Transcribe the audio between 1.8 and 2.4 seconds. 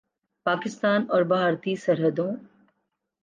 سرحدوں